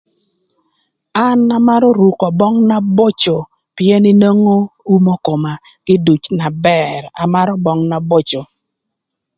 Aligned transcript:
An 1.25 1.39
amarö 1.57 1.89
ruko 1.99 2.25
böng 2.39 2.57
na 2.69 2.77
boco 2.97 3.37
pïën 3.75 4.03
inwongo 4.11 4.55
umo 4.93 5.13
koma 5.25 5.53
kiduc 5.85 6.23
na 6.39 6.47
bër 6.65 7.01
amarö 7.23 7.53
böng 7.65 7.81
na 7.91 7.97
boco. 8.09 8.41